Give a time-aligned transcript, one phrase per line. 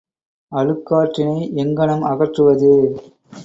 [0.51, 2.73] அழுக்காற்றினை எங்ஙனம் அகற்றுவது?